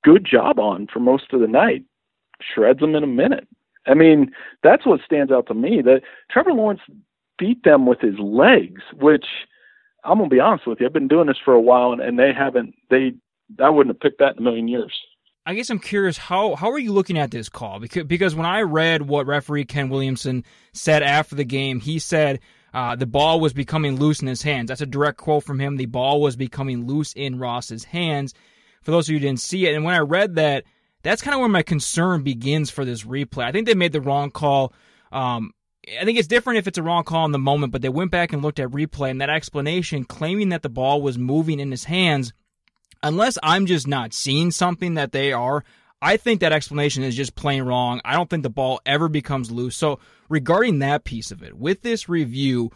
[0.03, 1.83] good job on for most of the night,
[2.53, 3.47] shreds them in a minute.
[3.87, 4.31] I mean,
[4.63, 5.81] that's what stands out to me.
[5.81, 6.81] That Trevor Lawrence
[7.37, 9.25] beat them with his legs, which
[10.03, 12.17] I'm gonna be honest with you, I've been doing this for a while, and, and
[12.19, 12.75] they haven't.
[12.89, 13.13] They
[13.61, 14.93] I wouldn't have picked that in a million years.
[15.45, 17.79] I guess I'm curious how how are you looking at this call?
[17.79, 22.39] Because because when I read what referee Ken Williamson said after the game, he said
[22.73, 24.69] uh, the ball was becoming loose in his hands.
[24.69, 25.77] That's a direct quote from him.
[25.77, 28.33] The ball was becoming loose in Ross's hands.
[28.81, 30.63] For those of you who didn't see it, and when I read that,
[31.03, 33.43] that's kind of where my concern begins for this replay.
[33.43, 34.73] I think they made the wrong call.
[35.11, 35.53] Um,
[35.99, 38.11] I think it's different if it's a wrong call in the moment, but they went
[38.11, 41.71] back and looked at replay and that explanation claiming that the ball was moving in
[41.71, 42.33] his hands,
[43.01, 45.63] unless I'm just not seeing something that they are,
[46.01, 48.01] I think that explanation is just plain wrong.
[48.03, 49.75] I don't think the ball ever becomes loose.
[49.75, 52.71] So, regarding that piece of it, with this review,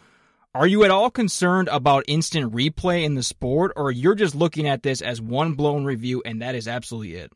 [0.54, 4.66] are you at all concerned about instant replay in the sport, or you're just looking
[4.66, 7.32] at this as one blown review and that is absolutely it?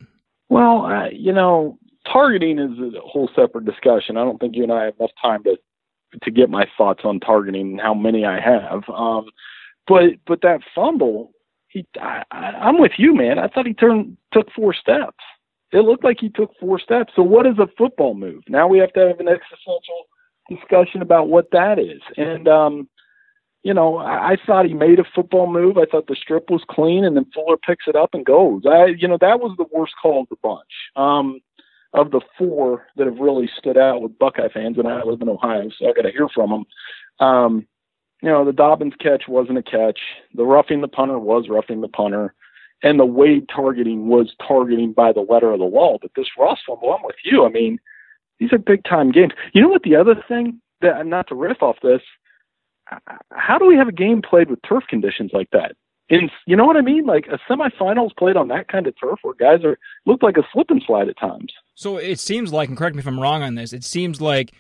[0.49, 1.79] Well, uh, you know,
[2.11, 4.17] targeting is a whole separate discussion.
[4.17, 5.57] I don't think you and I have enough time to
[6.23, 8.83] to get my thoughts on targeting and how many I have.
[8.89, 9.27] Um,
[9.87, 11.33] but but that fumble,
[11.69, 13.39] he I, I'm with you, man.
[13.39, 15.25] I thought he turned took four steps.
[15.73, 17.15] It looked like he took four steps.
[17.17, 18.43] So what is a football move?
[18.49, 20.07] Now we have to have an existential
[20.51, 22.03] discussion about what that is.
[22.19, 22.89] And um,
[23.63, 25.79] you know, I, I thought he made a football move.
[25.79, 28.63] I thought the strip was clean, and then Fuller picks it up and goes.
[28.67, 30.61] I, you know, that was the worst call of the bunch.
[30.97, 31.41] Um,
[31.95, 35.29] of the four that have really stood out with Buckeye fans, and I live in
[35.29, 36.65] Ohio, so I got to hear from them.
[37.27, 37.67] Um,
[38.23, 39.99] you know, the Dobbins catch wasn't a catch.
[40.35, 42.35] The roughing the punter was roughing the punter.
[42.85, 45.99] And the Wade targeting was targeting by the letter of the law.
[46.01, 47.45] But this Ross fumble, I'm with you.
[47.45, 47.79] I mean,
[48.39, 49.33] these are big time games.
[49.53, 49.83] You know what?
[49.83, 52.01] The other thing that, not to riff off this,
[53.31, 55.77] how do we have a game played with turf conditions like that?
[56.13, 57.07] In you know what I mean?
[57.07, 60.47] Like a semifinals played on that kind of turf where guys are looked like a
[60.53, 61.53] slip and slide at times.
[61.75, 64.53] So it seems like, and correct me if I'm wrong on this, it seems like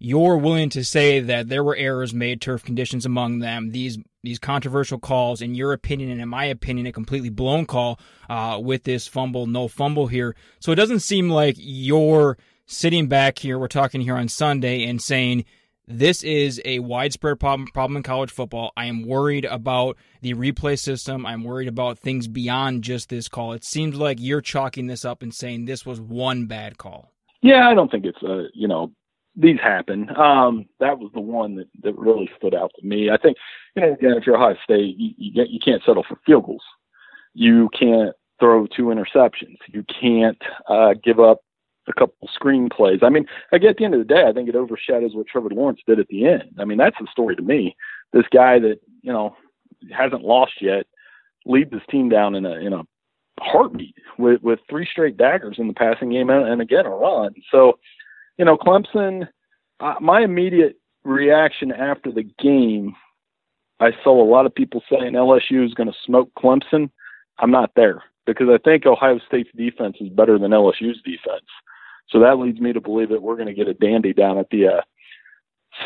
[0.00, 4.40] you're willing to say that there were errors made, turf conditions among them, these these
[4.40, 8.82] controversial calls, in your opinion and in my opinion, a completely blown call uh, with
[8.82, 10.34] this fumble, no fumble here.
[10.58, 15.00] So it doesn't seem like you're sitting back here, we're talking here on Sunday, and
[15.00, 15.44] saying
[15.88, 18.72] this is a widespread problem, problem in college football.
[18.76, 21.24] I am worried about the replay system.
[21.24, 23.54] I'm worried about things beyond just this call.
[23.54, 27.12] It seems like you're chalking this up and saying this was one bad call.
[27.40, 28.92] Yeah, I don't think it's a, you know,
[29.34, 30.10] these happen.
[30.16, 33.08] Um, that was the one that, that really stood out to me.
[33.10, 33.36] I think,
[33.74, 36.44] you know, again, if you're Ohio State, you, you, get, you can't settle for field
[36.44, 36.62] goals.
[37.34, 39.56] You can't throw two interceptions.
[39.68, 41.38] You can't uh, give up
[41.88, 43.02] a couple screenplays.
[43.02, 45.50] I mean, again, at the end of the day, I think it overshadows what Trevor
[45.50, 46.54] Lawrence did at the end.
[46.58, 47.76] I mean, that's the story to me.
[48.12, 49.36] This guy that you know
[49.90, 50.86] hasn't lost yet
[51.46, 52.82] leads his team down in a in a
[53.40, 57.34] heartbeat with with three straight daggers in the passing game and, and again a run.
[57.50, 57.78] So,
[58.36, 59.28] you know, Clemson.
[59.80, 62.96] Uh, my immediate reaction after the game,
[63.78, 66.90] I saw a lot of people saying LSU is going to smoke Clemson.
[67.38, 71.46] I'm not there because I think Ohio State's defense is better than LSU's defense.
[72.10, 74.48] So that leads me to believe that we're going to get a dandy down at
[74.50, 74.80] the uh,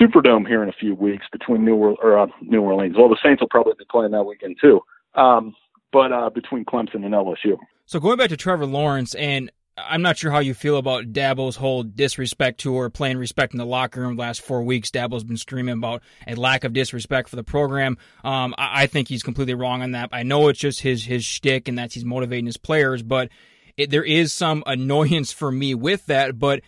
[0.01, 2.95] Superdome here in a few weeks between New, or, or uh, New Orleans.
[2.97, 4.81] Well, the Saints will probably be playing that weekend too.
[5.15, 5.55] Um,
[5.93, 7.59] but uh, between Clemson and LSU.
[7.87, 11.57] So going back to Trevor Lawrence, and I'm not sure how you feel about Dabo's
[11.57, 14.17] whole disrespect tour, playing respect in the locker room.
[14.17, 17.99] The last four weeks, Dabo's been screaming about a lack of disrespect for the program.
[18.25, 20.11] Um, I, I, think he's completely wrong on that.
[20.13, 23.31] I know it's just his his shtick and that he's motivating his players, but
[23.77, 26.61] it, there is some annoyance for me with that, but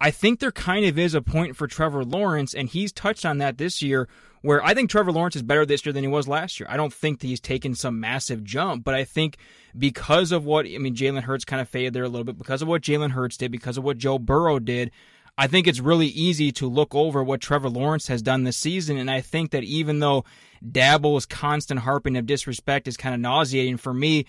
[0.00, 3.38] I think there kind of is a point for Trevor Lawrence, and he's touched on
[3.38, 4.08] that this year,
[4.42, 6.68] where I think Trevor Lawrence is better this year than he was last year.
[6.70, 9.36] I don't think that he's taken some massive jump, but I think
[9.76, 12.62] because of what, I mean, Jalen Hurts kind of faded there a little bit, because
[12.62, 14.92] of what Jalen Hurts did, because of what Joe Burrow did,
[15.36, 18.98] I think it's really easy to look over what Trevor Lawrence has done this season.
[18.98, 20.24] And I think that even though
[20.68, 24.26] Dabo's constant harping of disrespect is kind of nauseating for me,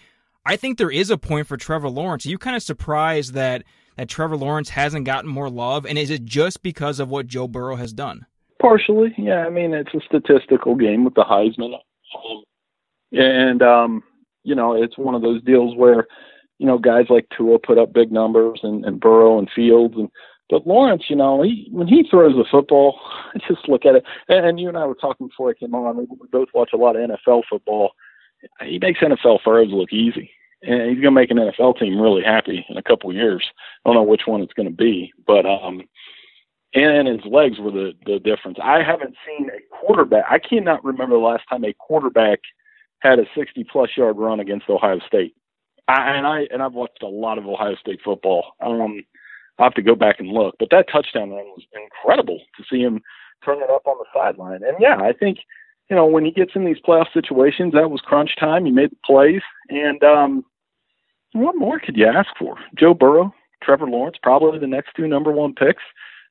[0.50, 2.26] I think there is a point for Trevor Lawrence.
[2.26, 3.64] Are you kind of surprised that,
[3.98, 5.86] that Trevor Lawrence hasn't gotten more love?
[5.86, 8.26] And is it just because of what Joe Burrow has done?
[8.60, 9.46] Partially, yeah.
[9.46, 11.78] I mean, it's a statistical game with the Heisman.
[13.12, 14.02] And, um,
[14.44, 16.08] you know, it's one of those deals where,
[16.58, 20.10] you know, guys like Tua put up big numbers and, and Burrow and Fields and
[20.50, 23.00] but Lawrence, you know, he when he throws the football,
[23.36, 24.04] I just look at it.
[24.30, 25.96] And, you and I were talking before I came on.
[25.96, 27.92] We both watch a lot of NFL football.
[28.66, 30.32] He makes NFL throws look easy,
[30.62, 33.46] and he's going to make an NFL team really happy in a couple of years.
[33.86, 35.82] I don't know which one it's going to be, but um,
[36.74, 38.58] and, his legs were the the difference.
[38.62, 40.26] I haven't seen a quarterback.
[40.30, 42.40] I cannot remember the last time a quarterback
[43.00, 45.36] had a 60 plus yard run against Ohio State.
[45.88, 48.54] I, and I and I've watched a lot of Ohio State football.
[48.62, 49.02] Um,
[49.58, 52.82] I'll have to go back and look, but that touchdown run was incredible to see
[52.82, 53.02] him
[53.44, 54.64] turn it up on the sideline.
[54.64, 55.40] And yeah, I think
[55.90, 58.66] you know when he gets in these playoff situations, that was crunch time.
[58.66, 60.46] He made the plays, and um,
[61.34, 62.56] what more could you ask for?
[62.78, 65.84] Joe Burrow, Trevor Lawrence, probably the next two number one picks.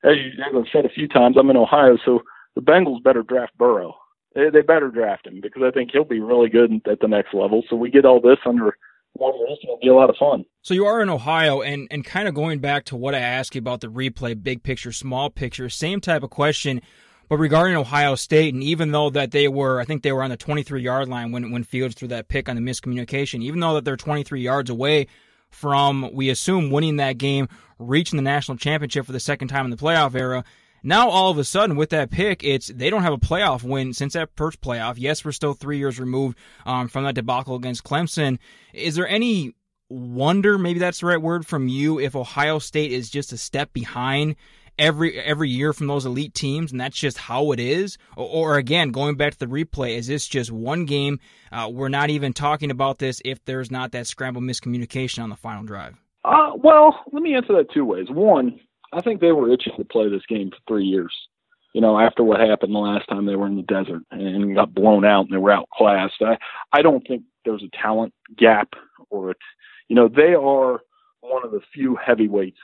[0.03, 2.21] As, you, as I've said a few times, I'm in Ohio, so
[2.55, 3.95] the Bengals better draft Burrow.
[4.35, 7.33] They, they better draft him because I think he'll be really good at the next
[7.33, 7.63] level.
[7.69, 8.75] So we get all this under
[9.13, 10.45] one roof, it'll be a lot of fun.
[10.61, 13.55] So you are in Ohio, and and kind of going back to what I asked
[13.55, 16.81] you about the replay, big picture, small picture, same type of question.
[17.29, 20.31] But regarding Ohio State, and even though that they were, I think they were on
[20.31, 23.75] the 23 yard line when when Fields threw that pick on the miscommunication, even though
[23.75, 25.05] that they're 23 yards away
[25.51, 29.71] from, we assume, winning that game, reaching the national championship for the second time in
[29.71, 30.43] the playoff era.
[30.81, 33.93] Now all of a sudden with that pick, it's they don't have a playoff win
[33.93, 34.95] since that first playoff.
[34.97, 38.39] Yes, we're still three years removed um, from that debacle against Clemson.
[38.73, 39.53] Is there any
[39.89, 43.73] wonder, maybe that's the right word from you, if Ohio State is just a step
[43.73, 44.35] behind
[44.79, 47.97] every every year from those elite teams, and that's just how it is?
[48.15, 51.19] Or, or again, going back to the replay, is this just one game?
[51.51, 55.35] Uh, we're not even talking about this if there's not that scramble miscommunication on the
[55.35, 55.95] final drive.
[56.25, 58.07] Uh, well, let me answer that two ways.
[58.09, 58.59] One,
[58.93, 61.13] I think they were itching to play this game for three years.
[61.73, 64.73] You know, after what happened the last time they were in the desert and got
[64.73, 66.21] blown out and they were outclassed.
[66.21, 66.37] I
[66.73, 68.69] I don't think there's a talent gap
[69.09, 69.37] or it.
[69.87, 70.81] You know, they are
[71.21, 72.57] one of the few heavyweights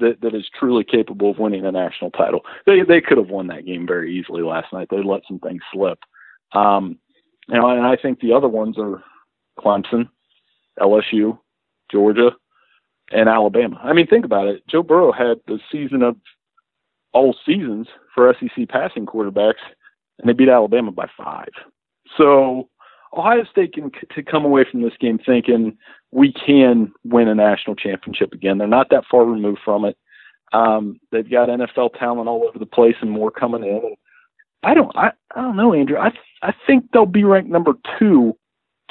[0.00, 2.40] that that is truly capable of winning a national title.
[2.66, 4.88] They they could have won that game very easily last night.
[4.90, 5.98] They let some things slip.
[6.52, 6.98] Um,
[7.48, 9.02] you know, and I think the other ones are
[9.58, 10.08] Clemson,
[10.78, 11.38] LSU,
[11.90, 12.32] Georgia
[13.10, 13.80] and Alabama.
[13.82, 14.66] I mean, think about it.
[14.68, 16.16] Joe Burrow had the season of
[17.12, 19.54] all seasons for SEC passing quarterbacks,
[20.18, 21.48] and they beat Alabama by five.
[22.16, 22.68] So
[23.16, 25.76] Ohio State can to come away from this game thinking
[26.10, 28.58] we can win a national championship again.
[28.58, 29.96] They're not that far removed from it.
[30.52, 33.80] Um, they've got NFL talent all over the place and more coming in.
[33.84, 33.96] And
[34.62, 35.98] I don't, I, I don't know, Andrew.
[35.98, 36.10] I,
[36.42, 38.36] I think they'll be ranked number two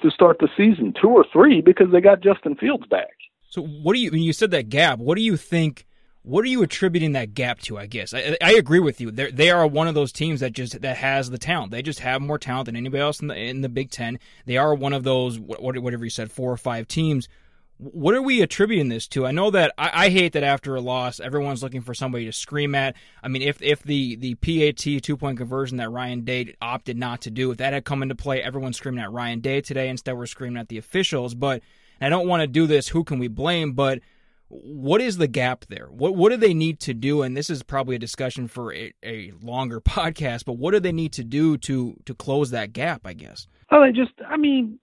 [0.02, 3.10] to start the season, two or three, because they got Justin Fields back.
[3.50, 5.00] So what do you when you said that gap?
[5.00, 5.88] What do you think?
[6.28, 7.78] What are you attributing that gap to?
[7.78, 9.12] I guess I, I agree with you.
[9.12, 11.72] They they are one of those teams that just that has the talent.
[11.72, 14.20] They just have more talent than anybody else in the in the Big Ten.
[14.46, 17.30] They are one of those whatever you said four or five teams.
[17.78, 19.26] What are we attributing this to?
[19.26, 22.34] I know that I, I hate that after a loss, everyone's looking for somebody to
[22.34, 22.98] scream at.
[23.24, 27.22] I mean, if if the the PAT two point conversion that Ryan Day opted not
[27.22, 29.88] to do, if that had come into play, everyone's screaming at Ryan Day today.
[29.88, 31.36] Instead, we're screaming at the officials.
[31.36, 31.64] But
[32.02, 32.90] I don't want to do this.
[32.90, 33.72] Who can we blame?
[33.72, 34.00] But
[34.50, 35.88] what is the gap there?
[35.88, 37.22] What what do they need to do?
[37.22, 40.46] And this is probably a discussion for a, a longer podcast.
[40.46, 43.02] But what do they need to do to to close that gap?
[43.06, 43.48] I guess.
[43.72, 44.14] Oh, they just.
[44.28, 44.80] I mean,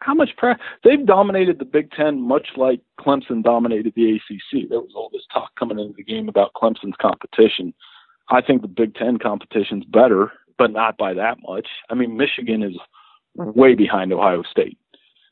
[0.00, 0.60] how much pressure?
[0.84, 4.68] They've dominated the Big Ten much like Clemson dominated the ACC.
[4.68, 7.74] There was all this talk coming into the game about Clemson's competition.
[8.30, 11.66] I think the Big Ten competition's better, but not by that much.
[11.90, 12.76] I mean, Michigan is
[13.34, 14.78] way behind Ohio State.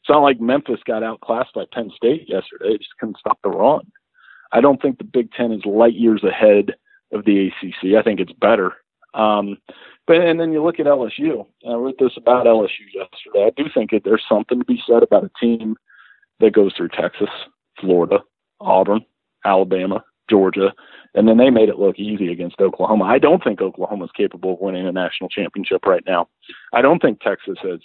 [0.09, 2.71] It's not like Memphis got outclassed by Penn State yesterday.
[2.71, 3.83] They just couldn't stop the run.
[4.53, 6.77] I don't think the Big Ten is light years ahead
[7.12, 7.94] of the ACC.
[7.94, 8.73] I think it's better.
[9.12, 9.59] Um,
[10.07, 11.44] but and then you look at LSU.
[11.68, 13.49] I wrote this about LSU yesterday.
[13.49, 15.77] I do think that there's something to be said about a team
[16.40, 17.29] that goes through Texas,
[17.79, 18.21] Florida,
[18.63, 19.04] Auburn,
[19.44, 20.73] Alabama, Georgia,
[21.15, 23.04] and then they made it look easy against Oklahoma.
[23.04, 26.29] I don't think Oklahoma is capable of winning a national championship right now.
[26.73, 27.81] I don't think Texas has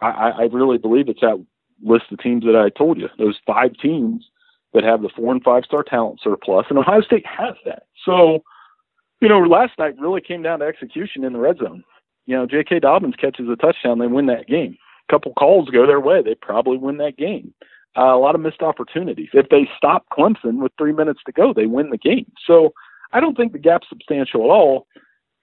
[0.00, 1.44] I, I really believe it's that
[1.82, 3.08] list of teams that I told you.
[3.18, 4.28] Those five teams
[4.74, 7.84] that have the four and five star talent surplus, and Ohio State has that.
[8.04, 8.42] So,
[9.20, 11.84] you know, last night really came down to execution in the red zone.
[12.26, 12.80] You know, J.K.
[12.80, 14.76] Dobbins catches a touchdown, they win that game.
[15.08, 17.54] A couple calls go their way, they probably win that game.
[17.96, 19.30] Uh, a lot of missed opportunities.
[19.32, 22.30] If they stop Clemson with three minutes to go, they win the game.
[22.46, 22.74] So
[23.12, 24.86] I don't think the gap's substantial at all.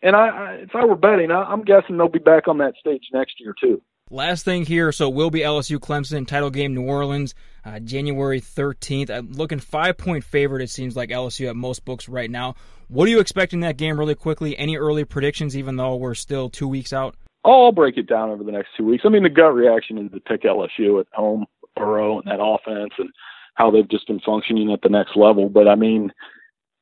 [0.04, 2.76] And I, I if I were betting, I, I'm guessing they'll be back on that
[2.80, 3.82] stage next year too.
[4.12, 7.34] Last thing here, so will be LSU Clemson title game New Orleans,
[7.66, 9.10] uh, January 13th.
[9.10, 10.62] I'm looking five point favorite.
[10.62, 12.54] It seems like LSU at most books right now.
[12.88, 14.56] What are you expecting that game really quickly?
[14.60, 17.16] Any early predictions, even though we're still two weeks out?
[17.44, 19.06] I'll break it down over the next two weeks.
[19.08, 22.94] I mean, the gut reaction is to pick LSU at home, Burrow and that offense,
[23.00, 23.10] and
[23.56, 25.50] how they've just been functioning at the next level.
[25.50, 26.12] But I mean,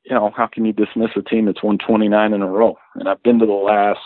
[0.04, 2.76] you know, how can you dismiss a team that's won 29 in a row?
[2.96, 3.98] And I've been to the last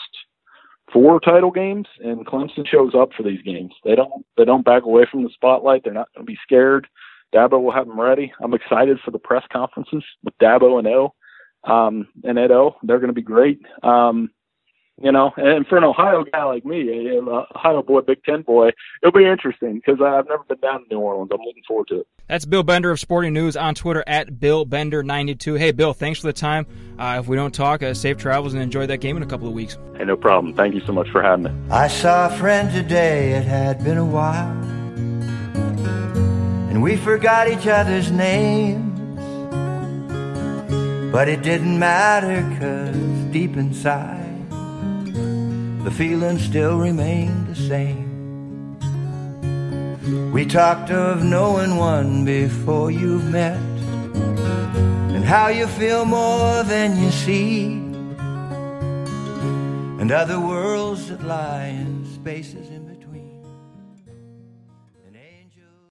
[0.92, 3.72] four title games, and Clemson shows up for these games.
[3.84, 5.84] They don't they don't back away from the spotlight.
[5.84, 6.86] They're not going to be scared.
[7.34, 8.32] Dabo will have them ready.
[8.42, 11.14] I'm excited for the press conferences with Dabo and O
[11.64, 12.76] um, and Ed O.
[12.82, 13.60] They're going to be great.
[13.82, 14.30] Um,
[15.00, 18.70] you know, and for an Ohio guy like me, an Ohio boy, Big Ten boy,
[19.02, 21.30] it'll be interesting because I've never been down to New Orleans.
[21.32, 22.06] I'm looking forward to it.
[22.26, 25.58] That's Bill Bender of Sporting News on Twitter at Bill Bender92.
[25.58, 26.66] Hey, Bill, thanks for the time.
[26.98, 29.46] Uh, if we don't talk, uh, safe travels and enjoy that game in a couple
[29.46, 29.78] of weeks.
[29.96, 30.54] Hey, no problem.
[30.54, 31.52] Thank you so much for having me.
[31.70, 33.32] I saw a friend today.
[33.32, 34.50] It had been a while,
[36.70, 38.84] and we forgot each other's names.
[41.12, 44.27] But it didn't matter, cause deep inside
[45.84, 48.06] the feeling still remained the same.
[50.32, 53.60] We talked of knowing one before you've met,
[55.14, 57.72] and how you feel more than you see,
[60.00, 62.67] and other worlds that lie in spaces